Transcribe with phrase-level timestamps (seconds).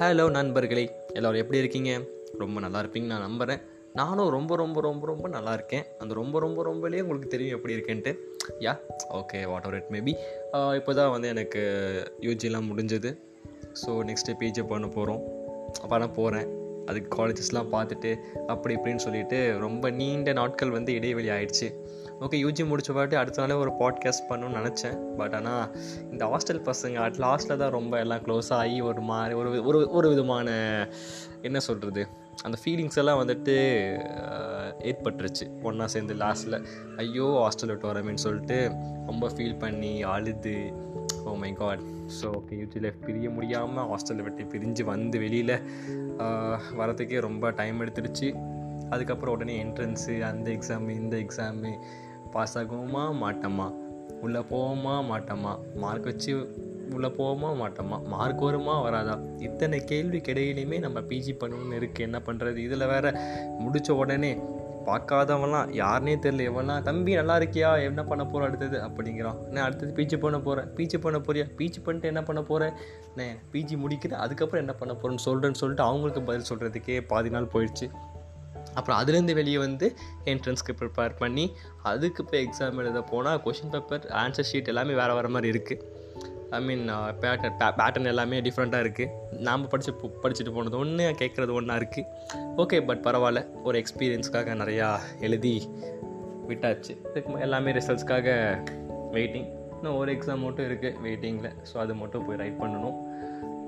[0.00, 0.82] Hello நண்பர்களே.
[1.12, 2.00] எல்லோரும் எப்படி இருக்கீங்க?
[2.38, 3.60] ரொம்ப நல்லா இருப்பீங்க நான் நம்புகிறேன்
[3.92, 5.84] நானும் ரொம்ப ரொம்ப ரொம்ப ரொம்ப நல்லா இருக்கேன்.
[5.98, 8.12] அந்த ரொம்ப ரொம்ப ரொம்பலேயே உங்களுக்கு தெரியும் எப்படி இருக்கேன்ட்டு.
[8.60, 8.74] Yeah
[9.10, 10.14] okay whatever it maybe
[10.74, 11.62] இப்போ தான் வந்து எனக்கு
[12.20, 13.12] யூஜிலாம் முடிஞ்சது.
[13.82, 15.22] ஸோ நெக்ஸ்ட்டு பிஜி பண்ண போகிறோம்
[15.88, 16.46] பண்ண போகிறேன்
[16.88, 18.10] அதுக்கு காலேஜஸ்லாம் பார்த்துட்டு
[18.46, 21.68] அப்படி இப்படின்னு சொல்லிட்டு ரொம்ப நீண்ட நாட்கள் வந்து இடைவெளி ஆயிடுச்சு.
[22.20, 24.96] ஓகே யூஜி முடிச்ச பாட்டு அடுத்த நாளே ஒரு பாட்காஸ்ட் பண்ணணும்னு நினச்சேன்.
[25.16, 25.66] பட் ஆனால்
[26.12, 30.08] இந்த ஹாஸ்டல் பசங்க அட் லாஸ்ட்டில் தான் ரொம்ப எல்லாம் க்ளோஸ் ஆகி ஒரு மாதிரி ஒரு ஒரு ஒரு
[30.08, 30.48] விதமான
[31.42, 32.04] என்ன சொல்கிறது
[32.42, 33.54] அந்த ஃபீலிங்ஸ் எல்லாம் வந்துட்டு
[34.90, 35.44] ஏற்பட்டுருச்சு.
[35.62, 36.58] ஒன்றா சேர்ந்து லாஸ்ட்டில்
[36.96, 38.58] ஐயோ ஹாஸ்டல் விட்டு வரமேன்னு சொல்லிட்டு
[39.06, 40.56] ரொம்ப ஃபீல் பண்ணி அழுது
[41.24, 41.80] ஓ my God
[42.20, 45.54] so okay UG life பிரிய முடியாமல் ஹாஸ்டலில் விட்டு பிரிஞ்சு வந்து வெளியில்
[46.76, 48.28] வரதுக்கே ரொம்ப டைம் எடுத்துருச்சு
[48.88, 51.72] அதுக்கப்புறம் உடனே என்ட்ரன்ஸு அந்த எக்ஸாமு இந்த எக்ஸாமு
[52.30, 53.66] பாஸ் ஆகுமா மாட்டோமா?
[54.20, 55.58] உள்ளே போவோமா மாட்டோமா?
[55.74, 56.32] மார்க் வச்சு
[56.94, 58.04] உள்ளே போவோமா மாட்டோமா?
[58.04, 59.18] மார்க் வருமா வராதா?
[59.38, 63.06] இத்தனை கேள்விக்கு இடையிலையுமே நம்ம பிஜி பண்ணணும்னு இருக்குது என்ன பண்ணுறது இதில் வேற
[63.58, 64.38] முடித்த உடனே
[64.88, 66.46] பார்க்காதவன்லாம் யாருனே தெரியல.
[66.50, 67.70] எவன்லாம் தம்பி நல்லா இருக்கியா?
[67.82, 68.78] என்ன பண்ண போகிற அடுத்தது?
[68.88, 69.40] அப்படிங்கிறான்.
[69.46, 71.46] நான் அடுத்தது பீச்சு பண்ண போகிறேன் பீச்சு பண்ண போறியா?
[71.58, 72.74] பீச்சு பண்ணிட்டு என்ன பண்ண போகிறேன்
[73.16, 77.88] நான் பிஜி முடிக்கிறேன் அதுக்கப்புறம் என்ன பண்ண போகிறேன்னு சொல்கிறேன்னு சொல்லிட்டு அவங்களுக்கு பதில் சொல்கிறதுக்கே பாதி நாள் போயிடுச்சு.
[78.74, 79.86] அப்புறம் அதுலேருந்து வெளியே வந்து
[80.24, 81.44] என்ட்ரன்ஸ்க்கு ப்ரிப்பேர் பண்ணி
[81.82, 85.96] அதுக்கு இப்போ எக்ஸாம் எழுத போனால் கொஷின் பேப்பர் ஆன்சர் ஷீட் எல்லாமே வேறு வேறு மாதிரி இருக்குது
[86.56, 86.84] ஐ மீன்
[87.22, 92.06] பேட்டர்ன் பேட்டர்ன் எல்லாமே டிஃப்ரெண்ட்டாக இருக்குது நாம் படித்து படிச்சுட்டு போனது ஒன்று கேட்குறது ஒன்றா இருக்குது
[92.62, 93.40] ஓகே பட் பரவாயில்ல.
[93.68, 94.88] ஒரு எக்ஸ்பீரியன்ஸ்க்காக நிறையா
[95.26, 95.54] எழுதி
[96.50, 96.94] விட்டாச்சு.
[97.10, 98.28] இதுக்கு எல்லாமே ரிசல்ட்ஸ்க்காக
[99.16, 102.96] வெயிட்டிங் இன்னும் ஒரு எக்ஸாம் மட்டும் இருக்குது வெயிட்டிங்கில் ஸோ அது மட்டும் போய் ரைட் பண்ணணும்.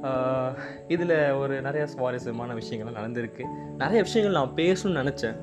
[0.08, 0.50] Uh,
[0.94, 3.44] இதில் ஒரு நிறைய சுவாரஸ்யமான விஷயங்கள்லாம் நடந்திருக்கு.
[3.82, 5.36] நிறைய விஷயங்கள் நான் பேசணும்னு நினச்சேன்.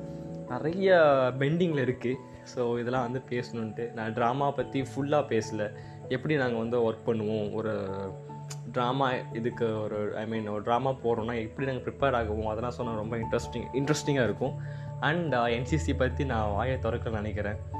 [0.48, 0.96] நிறைய
[1.42, 2.18] பெண்டிங்கில் இருக்குது
[2.52, 5.68] ஸோ இதெல்லாம் வந்து பேசணுன்ட்டு நான் ட்ராமா பற்றி ஃபுல்லாக பேசலை.
[6.08, 7.52] எப்படி நாங்கள் வந்து ஒர்க் பண்ணுவோம்?
[7.52, 7.86] ஒரு
[8.72, 12.46] ட்ராமா இதுக்கு ஒரு ஐ மீன் ஒரு ட்ராமா போகிறோம்னா எப்படி நாங்கள் ப்ரிப்பேர் ஆகுவோம்?
[12.46, 14.54] அதெல்லாம் சொன்னால் ரொம்ப இன்ட்ரெஸ்டிங் இன்ட்ரெஸ்டிங்காக இருக்கும்.
[15.00, 17.76] அண்ட் என்சிசி பற்றி நான் வாயை திறக்க நினைக்கிறேன்.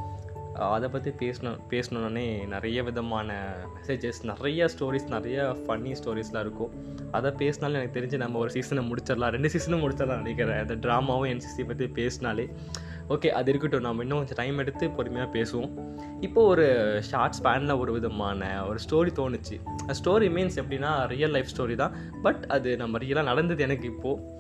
[0.55, 6.71] Uh, அதை பற்றி பேசணும் பேசணுன்னே நிறைய விதமான மெசேஜஸ் நிறைய ஸ்டோரிஸ் நிறைய ஃபன்னி ஸ்டோரிஸ்லாம் இருக்கும்.
[7.11, 9.31] அதை பேசினாலே எனக்கு தெரிஞ்சு நம்ம ஒரு சீசனை முடிச்சிடலாம்.
[9.31, 10.67] ரெண்டு சீசனும் முடிச்சிடலாம் நினைக்கிறேன்.
[10.67, 12.50] அந்த ட்ராமாவும் என்சிசி பற்றி பேசினாலே.
[13.15, 13.87] ஓகே அது இருக்கட்டும்.
[13.87, 15.71] நம்ம இன்னும் கொஞ்சம் டைம் எடுத்து பொறுமையாக பேசுவோம்.
[16.21, 16.67] இப்போ ஒரு
[17.11, 19.57] ஷார்ட் ஸ்பேனில் ஒரு விதமான ஒரு ஸ்டோரி தோணுச்சு.
[20.01, 21.95] ஸ்டோரி மீன்ஸ் எப்படின்னா ரியல் லைஃப் ஸ்டோரி தான்.
[22.23, 24.37] பட் அது நம்ம ரியலாக நடந்தது எனக்கு இப்போது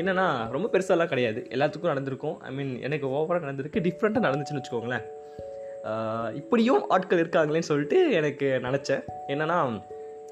[0.00, 1.40] என்னென்னா என்னன்னா ரொம்ப பெருசாலாம் கிடையாது.
[1.50, 2.36] எல்லாத்துக்கும் நடந்திருக்கும்.
[2.40, 3.84] ஐ மீன் எனக்கு ஓவராக நடந்திருக்கு.
[3.86, 5.06] டிஃப்ரெண்ட்டாக நடந்துச்சுன்னு வச்சுக்கோங்களேன்.
[6.34, 9.02] இப்படியும் ஆட்கள் இருக்காங்களேன்னு சொல்லிட்டு எனக்கு நினச்சேன்.
[9.28, 9.58] என்னென்னா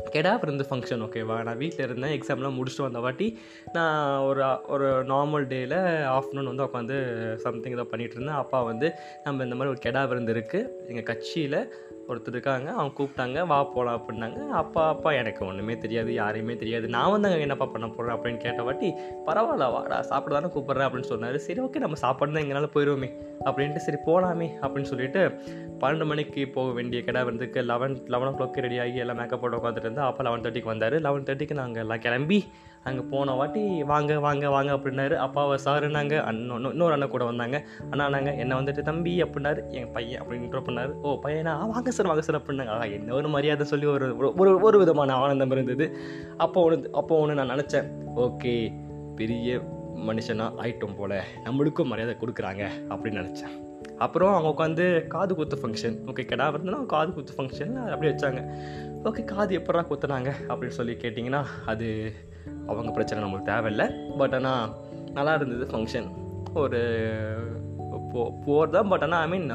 [0.05, 3.39] கெடா பிறந்த ஃபங்க்ஷன் ஓகேவா நான் வீட்டில் இருந்தேன் எக்ஸாம்லாம் முடிச்சுட்டு வந்த வாட்டி
[3.73, 5.77] நான் ஒரு ஒரு நார்மல் டேயில்
[6.17, 6.97] ஆஃப்டர்நூன் வந்து உட்காந்து
[7.37, 8.35] சம்திங் ஏதோ பண்ணிகிட்டு இருந்தேன்.
[8.35, 8.93] அப்பா வந்து
[9.25, 11.59] நம்ம இந்த மாதிரி ஒரு கெடா விருந்து இருக்குது எங்கள் கட்சியில்
[12.11, 14.41] ஒருத்தர் இருக்காங்க அவங்க கூப்பிட்டாங்க வா போகலாம் அப்படின்னாங்க.
[14.61, 16.87] அப்பா அப்பா எனக்கு ஒன்றுமே தெரியாது யாரையுமே தெரியாது.
[16.97, 18.91] நான் வந்து அங்கே என்னப்பா பண்ண போகிறேன் அப்படின்னு கேட்ட வாட்டி
[19.29, 21.39] பரவாயில்ல வாடா சாப்பிட தானே கூப்பிட்றேன் அப்படின்னு சொன்னார்.
[21.47, 23.11] சரி ஓகே நம்ம சாப்பாடு தான் எங்களால் போயிடுவோமே
[23.49, 25.23] அப்படின்ட்டு சரி போகலாமே அப்படின்னு சொல்லிட்டு
[25.83, 29.59] பன்னெண்டு மணிக்கு போக வேண்டிய கடை வந்துக்கு eleven eleven o'clock ready ஆகி எல்லாம் மேக்கப் போட்டு
[29.61, 30.97] உட்காந்துட்டு இருந்தால் அப்போ லெவன் தேர்ட்டிக்கு வந்தார்.
[31.07, 32.39] லெவன் தேர்ட்டிக்கு நாங்கள் எல்லாம் கிளம்பி
[32.87, 35.15] அங்கே போன வாட்டி வாங்க வாங்க வாங்க அப்படின்னாரு.
[35.15, 37.67] அப்பாவை சாருனாங்க அண்ணன் இன்னொரு அண்ணன் கூட வந்தாங்க.
[37.91, 39.23] அண்ணா நாங்கள் என்ன வந்துட்டு தம்பி?
[39.23, 39.69] அப்படின்னாரு.
[39.69, 40.93] என் பையன் அப்படின்னு intro பண்ணாரு.
[40.93, 41.69] ஓ பையனா?
[41.69, 42.69] வாங்க சார் வாங்க சார் அப்படின்னாங்க.
[42.69, 45.97] ஆ என்ன ஒரு மரியாதை சொல்லி ஒரு ஒரு- ஒரு ஒரு விதமான ஆனந்தம் இருந்தது.
[46.37, 47.87] அப்போ ஒன்று அப்போ ஒன்று நான் நினச்சேன்.
[48.17, 48.73] ஓகே
[49.17, 49.59] பெரிய
[49.97, 51.25] மனுஷனாக ஆயிட்டோம் போல.
[51.45, 53.66] நம்மளுக்கும் மரியாதை கொடுக்குறாங்க அப்படின்னு நினச்சேன்.
[54.05, 54.85] அப்புறம் அவங்க உட்காந்து
[55.15, 58.41] காது குத்து ஃபங்க்ஷன் ஓகே கிடா இருந்தாலும் காது குத்து ஃபங்க்ஷன் அப்படி வச்சாங்க.
[59.09, 61.43] ஓகே காது எப்படா குத்துனாங்க அப்படின்னு சொல்லி கேட்டிங்கன்னா
[61.73, 61.89] அது
[62.71, 63.87] அவங்க பிரச்சனை நம்மளுக்கு தேவையில்லை.
[64.21, 64.73] பட் ஆனால்
[65.19, 66.09] நல்லா இருந்தது ஃபங்க்ஷன்
[66.65, 66.81] ஒரு
[68.13, 69.49] போ போர் தான் பட் ஆனால் ஐ மீன்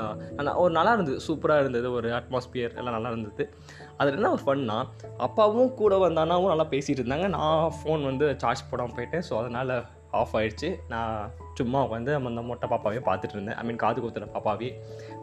[0.63, 1.19] ஒரு நல்லா இருந்தது.
[1.27, 1.87] சூப்பராக இருந்தது.
[1.97, 3.43] ஒரு அட்மாஸ்பியர் எல்லாம் நல்லா இருந்தது.
[3.99, 4.77] அதில் என்ன ஒரு ஃபன்னா
[5.27, 7.27] அப்பாவும் கூட வந்த அண்ணாவும் நல்லா பேசிகிட்டு இருந்தாங்க.
[7.37, 9.25] நான் ஃபோன் வந்து சார்ஜ் போடாமல் போயிட்டேன்.
[9.29, 9.73] ஸோ அதனால்
[10.11, 10.79] ஆஃப் ஆயிடுச்சு.
[10.89, 13.55] நான் சும்மா உட்காந்து அந்த மொட்டை பாப்பாவே பார்த்துட்டு இருந்தேன்.
[13.55, 14.73] ஐ மீன் காது குத்துற பாப்பாவே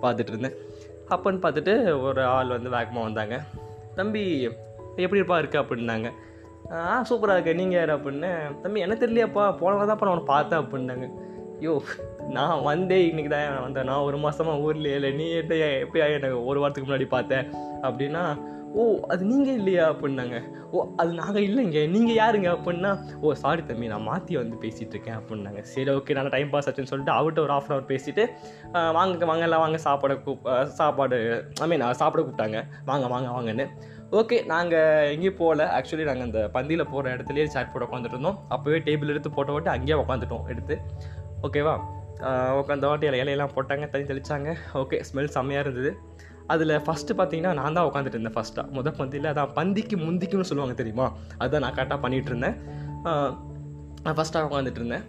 [0.03, 0.55] பார்த்துட்டு இருந்தேன்.
[1.11, 3.41] அப்போன்னு பார்த்துட்டு ஒரு ஆள் வந்து வேகமாக வந்தாங்க.
[3.95, 4.41] தம்பி
[4.97, 5.39] எப்படி இருப்பா?
[5.39, 5.59] இருக்கு?
[5.59, 6.13] அப்படின்னாங்க.
[6.73, 7.55] ஆ சூப்பராக இருக்கு.
[7.55, 8.03] நீங்கள் யார்?
[8.03, 8.61] அப்படின்னு.
[8.61, 9.57] தம்பி என்ன தெரியலையாப்பா.
[9.57, 10.61] போனவங்க தான் நான் உன்னை பார்த்தேன்.
[10.61, 11.11] அப்படின்னாங்க.
[11.61, 11.81] யோ
[12.29, 13.85] நான் வந்தே இன்றைக்கி தான் நான் வந்தேன்.
[13.85, 15.13] நான் ஒரு மாதமாக ஊர்லேயே இல்லை.
[15.13, 17.55] நீ எப்படி எப்படியா எனக்கு ஒரு வாரத்துக்கு முன்னாடி பார்த்தேன்?
[17.83, 18.39] அப்படின்னா
[18.73, 20.43] ஓ அது நீங்கள் இல்லையா அப்படின்னாங்க.
[20.71, 21.89] ஓ அது நாங்கள் இல்லைங்க.
[21.89, 25.61] நீங்கள் யாருங்க அப்படின்னா ஓ சாரி தம்பி நான் மாற்றி வந்து பேசிகிட்டு இருக்கேன் அப்படின்னாங்க.
[25.61, 28.29] சரி ஓகே நல்லா டைம் பாஸ் ஆச்சுன்னு சொல்லிட்டு அவர்கிட்ட ஒரு ஆஃப் அன் ஹவர் பேசிவிட்டு
[28.73, 32.65] வாங்க வாங்க எல்லாம் வாங்க சாப்பாடு கூப் சாப்பாடு ஐ மீன் சாப்பிட கூப்பிட்டாங்க.
[32.85, 33.67] வாங்க வாங்க வாங்கன்னு.
[34.13, 35.81] ஓகே நாங்கள் எங்கேயும் போகல.
[35.81, 38.39] ஆக்சுவலி நாங்கள் அந்த பந்தியில் போகிற இடத்துலையே சாட் போட்டு உட்காந்துட்டு இருந்தோம்.
[38.51, 40.79] அப்போவே டேபிள் எடுத்து போட்ட வாட்டி அங்கேயே உட்காந்துட்டோம் எடுத்து.
[41.43, 41.81] ஓகேவா
[42.21, 44.55] உட்காந்த வாட்டி இலை- இலையெல்லாம் போட்டாங்க தண்ணி தெளிச்சாங்க.
[44.75, 45.99] ஓகே ஸ்மெல் செம்மையாக இருந்தது.
[46.53, 51.07] அதில் ஃபஸ்ட்டு பார்த்தீங்கன்னா நான் தான் உட்காந்துட்டு இருந்தேன் ஃபஸ்ட்டாக முத பந்தியில் அதான் பந்திக்கு முந்திக்குன்னு சொல்லுவாங்க தெரியுமா?
[51.41, 52.57] அதுதான் நான் கரெக்டாக பண்ணிகிட்டு இருந்தேன்.
[54.05, 55.05] நான் ஃபஸ்ட்டாக உட்காந்துட்டு இருந்தேன்.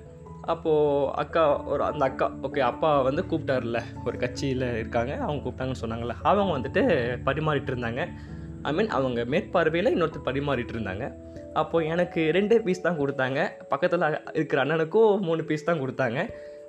[0.54, 6.16] அப்போது அக்கா ஒரு அந்த அக்கா ஓகே அப்பா வந்து கூப்பிட்டார்ல ஒரு கட்சியில் இருக்காங்க அவங்க கூப்பிட்டாங்கன்னு சொன்னாங்கல்ல
[6.30, 6.84] அவங்க வந்துட்டு
[7.28, 8.04] பரிமாறிட்டு இருந்தாங்க.
[8.70, 11.06] ஐ மீன் அவங்க மேற்பார்வையில் இன்னொருத்தர் பரிமாறிட்டு இருந்தாங்க.
[11.62, 13.40] அப்போது எனக்கு ரெண்டு பீஸ் தான் கொடுத்தாங்க.
[13.74, 14.06] பக்கத்தில்
[14.38, 16.20] இருக்கிற அண்ணனுக்கும் மூணு பீஸ் தான் கொடுத்தாங்க.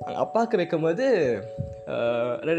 [0.05, 1.05] அங்க அப்பாவுக்கு வைக்கும்போது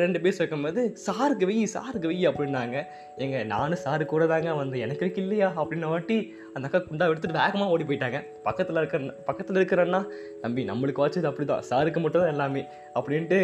[0.01, 2.77] ரெண்டு பீஸ் வைக்கும்போது சாருக்கு வெயி சாருக்கு வெயி அப்படின்னாங்க.
[3.23, 5.49] எங்கள் நானும் சாரு கூட தாங்க வந்து எனக்கு வைக்க இல்லையா?
[5.61, 6.17] அப்படின்ன வாட்டி
[6.55, 8.19] அந்த அக்கா குண்டா எடுத்துகிட்டு வேகமாக ஓடி போயிட்டாங்க.
[8.47, 10.01] பக்கத்தில் இருக்கிற பக்கத்தில் இருக்கிறன்னா
[10.43, 12.63] தம்பி நம்மளுக்கு வச்சது அப்படி தான் சாருக்கு மட்டும் தான் எல்லாமே
[12.99, 13.39] அப்படின்ட்டு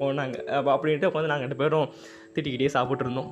[0.00, 0.36] போனாங்க.
[0.74, 1.88] அப்படின்ட்டு உட்காந்து நாங்கள் ரெண்டு பேரும்
[2.34, 3.30] திட்டிக்கிட்டே சாப்பிட்ருந்தோம்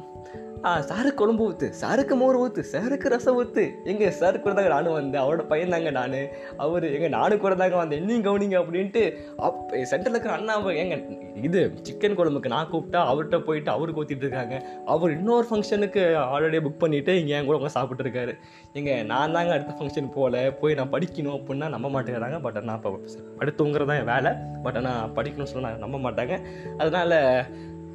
[0.88, 5.22] சாருக்கு குழம்பு ஊற்று சாருக்கு மோர் ஊற்று சாருக்கு ரசம் ஊற்று எங்க சாருக்கு கூட தாங்க நானும் வந்தேன்
[5.22, 6.16] அவரோட பையன் தாங்க நான்.
[6.64, 9.02] அவர் எங்க நானும் கூட தாங்க வந்தேன் என்னையும் கவனிங்க அப்படின்ட்டு
[9.36, 10.96] அப் சென்டரில் இருக்கிற அண்ணா எங்க
[11.42, 14.56] இது சிக்கன் குழம்புக்கு நான் கூப்பிட்டா அவர்கிட்ட போயிட்டு அவருக்கு ஊற்றிட்டு இருக்காங்க.
[14.86, 16.02] அவர் இன்னொரு ஃபங்க்ஷனுக்கு
[16.34, 18.34] ஆல்ரெடி புக் பண்ணிட்டு இங்கே என் கூட உட்காந்து சாப்பிட்டு இருக்காரு
[18.72, 22.40] எங்க நான் தாங்க அடுத்த ஃபங்க்ஷன் போகல போய் நான் படிக்கணும் அப்படின்னா நம்ப மாட்டேங்கிறாங்க.
[22.40, 24.32] பட் நான் இப்போ என் வேலை.
[24.62, 26.36] பட் ஆனால் படிக்கணும்னு சொன்னா நம்ப மாட்டாங்க.
[26.78, 27.44] அதனால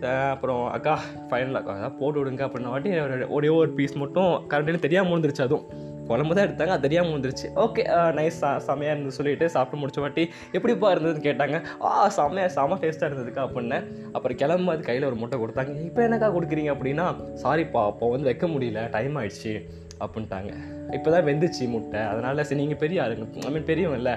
[0.01, 0.99] அப்புறம் அக்கா
[1.29, 2.91] ஃபைனல் அக்கா அதான் போட்டு விடுங்க அப்படின்ன வாட்டி
[3.23, 5.84] ஒரே ஒரு பீஸ் மட்டும் கரண்ட்டுன்னு தெரியாமல் முடிஞ்சிருச்சு அதுவும்.
[6.09, 6.73] குழம்பு தான் எடுத்தாங்க.
[6.75, 7.47] அது தெரியாமல் வந்துருச்சு.
[7.65, 7.83] ஓகே
[8.19, 10.25] நைஸ் செமையாக இருந்து சொல்லிட்டு சாப்பிட்டு முடிச்ச வாட்டி
[10.57, 11.59] எப்படிப்பா இருந்ததுன்னு கேட்டாங்க.
[11.85, 15.73] ஆ செமையா செம டேஸ்ட்டாக இருந்ததுக்கா அப்படின்னேன் அப்புறம் கிளம்பும் அது கையில் ஒரு முட்டை கொடுத்தாங்க.
[15.89, 17.07] இப்போ என்னக்கா கொடுக்குறீங்க அப்படின்னா
[17.45, 18.81] சாரிப்பா அப்போ வந்து வைக்க முடியல.
[18.97, 19.55] டைம் ஆயிடுச்சு.
[20.03, 20.53] அப்படின்ட்டாங்க.
[20.95, 21.99] இப்போ தான் வெந்துச்சு முட்டை.
[22.11, 23.25] அதனால் சரி நீங்கள் பெரிய ஆளுங்க.
[23.47, 24.15] ஐ மீன் பெரியவங்க இல்லை.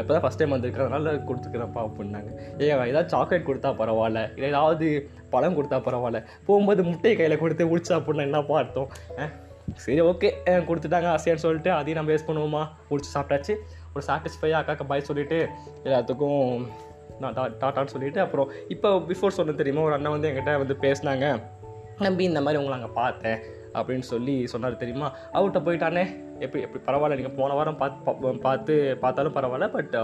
[0.00, 2.30] இப்போ தான் ஃபஸ்ட் டைம் வந்திருக்கு அதனால் கொடுத்துக்கிறப்பா அப்படின்னாங்க.
[2.62, 4.22] ஏன் ஏதாவது சாக்லேட் கொடுத்தா பரவாயில்ல.
[4.36, 4.88] இல்லை ஏதாவது
[5.34, 6.22] பழம் கொடுத்தா பரவாயில்ல.
[6.48, 8.90] போகும்போது முட்டையை கையில் கொடுத்து உடிச்சா அப்படின்னா என்னப்பா அர்த்தம்?
[9.74, 12.68] சரி ஓகே கொடுத்துட்டாங்க ஆசையான்னு சொல்லிட்டு அதையும் நம்ம வேஸ்ட் பண்ணுவோமா?
[12.90, 13.56] பிடிச்சி சாப்பிட்டாச்சு.
[13.94, 15.48] ஒரு சாட்டிஸ்ஃபையாக அக்காக்கு பாய் சொல்லிட்டு
[15.84, 16.66] எல்லாத்துக்கும்
[17.20, 19.82] நான் டா டாட்டான்னு சொல்லிவிட்டு அப்புறம் இப்போ பிஃபோர் சொன்னது தெரியுமா?
[19.82, 21.42] ஒரு அண்ணன் வந்து என்கிட்ட வந்து பேசினாங்க.
[21.98, 23.38] நம்பி இந்த மாதிரி உங்களை அங்கே பார்த்தேன்
[23.74, 25.16] அப்படின்னு சொல்லி சொன்னார் தெரியுமா?
[25.32, 26.28] அவர்கிட்ட போயிட்டானே.
[26.38, 29.96] எப்படி எப்படி பரவாயில்ல நீங்கள் போன வாரம் பார்த்து பா- பார்த்து பார்த்தாலும் பரவாயில்ல பட்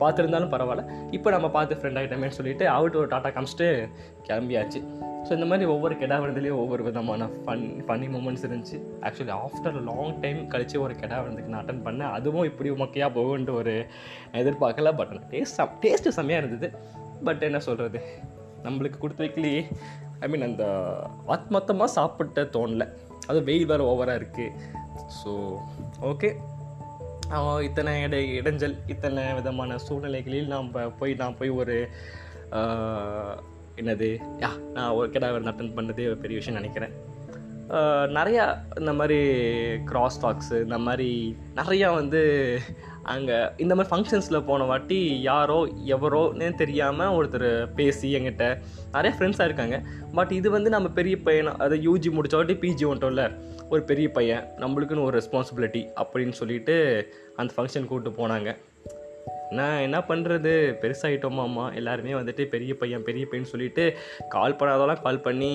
[0.00, 1.12] பார்த்துருந்தாலும் பரவாயில்ல.
[1.12, 3.88] இப்போ நம்ம பார்த்து ஃப்ரெண்ட் ஆகிட்டோமேன்னு சொல்லிவிட்டு அவர்கிட்ட ஒரு டாட்டா காமிச்சிட்டு
[4.28, 5.10] கிளம்பியாச்சு.
[5.26, 8.78] ஸோ இந்த மாதிரி ஒவ்வொரு கெடா விருந்துலேயும் ஒவ்வொரு விதமான ஃபன் ஃபன்னி மூமெண்ட்ஸ் இருந்துச்சு.
[9.06, 12.12] ஆக்சுவலி ஆஃப்டர் லாங் டைம் கழித்து ஒரு கெடா விருந்துக்கு நான் அட்டன் பண்ணேன்.
[12.18, 13.74] அதுவும் இப்படி மொக்கையாக போகுன்ட்டு ஒரு
[14.40, 16.70] எதிர்பார்க்கல பட் டேஸ்ட் டேஸ்ட்டு செம்மையாக இருந்தது.
[17.28, 18.00] பட் என்ன சொல்கிறது
[18.66, 19.62] நம்மளுக்கு கொடுத்து வைக்கலையே.
[20.24, 20.64] ஐ மீன் அந்த
[21.36, 22.86] ஆத்மத்தமாக சாப்பிட்ட தோணல.
[23.30, 24.50] அது வெயில் வேறு ஓவராக இருக்குது
[25.18, 25.32] ஸோ
[26.10, 26.30] ஓகே
[27.66, 30.68] இத்தனை இடை இடைஞ்சல் இத்தனை விதமான சூழ்நிலைகளில் நாம்
[30.98, 31.76] போய் நான் போய் ஒரு
[33.80, 34.10] என்னது?
[34.44, 36.94] யா நான் ஒரு கிடா அட்டன் பண்ணதே ஒரு பெரிய விஷயம் நினைக்கிறேன்.
[38.16, 38.44] நிறையா
[38.80, 39.18] இந்த மாதிரி
[39.90, 41.10] கிராஸ் டாக்ஸு இந்த மாதிரி
[41.58, 42.20] நிறையா வந்து
[43.12, 44.98] அங்கே இந்த மாதிரி ஃபங்க்ஷன்ஸில் போன வாட்டி
[45.28, 45.56] யாரோ
[45.94, 47.46] எவரோன்னு தெரியாமல் ஒருத்தர்
[47.78, 48.46] பேசி என்கிட்ட
[48.96, 49.78] நிறைய ஃப்ரெண்ட்ஸாக இருக்காங்க.
[50.18, 53.24] பட் இது வந்து நம்ம பெரிய பையன் அதை யூஜி முடித்த வாட்டி பிஜி வந்துட்டோம்ல
[53.72, 56.76] ஒரு பெரிய பையன் நம்மளுக்குன்னு ஒரு ரெஸ்பான்சிபிலிட்டி அப்படின்னு சொல்லிட்டு
[57.36, 58.50] அந்த ஃபங்க்ஷன் கூப்பிட்டு போனாங்க.
[59.58, 60.52] நான் என்ன பண்ணுறது
[60.82, 63.84] பெருசாகிட்டோமாம்மா எல்லாருமே வந்துட்டு பெரிய பையன் பெரிய பையன் சொல்லிட்டு
[64.34, 65.52] கால் பண்ணாதெல்லாம் கால் பண்ணி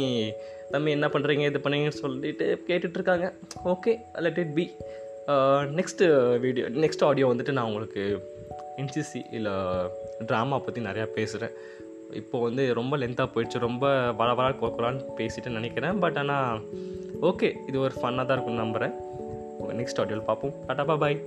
[0.74, 3.28] தம்பி என்ன பண்ணுறீங்க இது பண்ணீங்கன்னு சொல்லிட்டு கேட்டுட்ருக்காங்க.
[3.74, 3.94] Okay
[4.26, 4.66] let it be
[5.80, 6.06] next
[6.46, 8.04] video next audio வந்துட்டு நான் உங்களுக்கு
[8.82, 9.56] என்சிசி இல்லை
[10.30, 11.56] ட்ராமா பற்றி நிறையா பேசுகிறேன்
[12.20, 13.60] இப்போ வந்து ரொம்ப லென்த்தாக போயிடுச்சு.
[13.68, 13.86] ரொம்ப
[14.20, 15.98] வள வள குறான்னு பேசிட்டு நினைக்கிறேன்.
[16.04, 16.62] பட் ஆனால்
[17.30, 18.94] ஓகே இது ஒரு ஃபன்னாக தான் இருக்கும்னு நம்புகிறேன்
[19.80, 20.54] நெக்ஸ்ட் ஆடியோவில் பார்ப்போம்.
[20.68, 21.18] டாட்டா பாய்